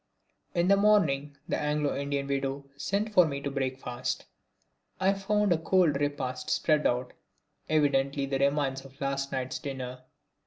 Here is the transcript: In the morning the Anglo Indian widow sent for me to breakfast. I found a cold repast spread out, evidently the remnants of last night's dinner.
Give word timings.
In 0.55 0.67
the 0.67 0.75
morning 0.77 1.37
the 1.47 1.59
Anglo 1.59 1.95
Indian 1.95 2.25
widow 2.25 2.65
sent 2.75 3.13
for 3.13 3.27
me 3.27 3.39
to 3.41 3.51
breakfast. 3.51 4.25
I 4.99 5.13
found 5.13 5.53
a 5.53 5.59
cold 5.59 5.99
repast 6.01 6.49
spread 6.49 6.87
out, 6.87 7.13
evidently 7.69 8.25
the 8.25 8.39
remnants 8.39 8.83
of 8.83 8.99
last 8.99 9.31
night's 9.31 9.59
dinner. 9.59 10.01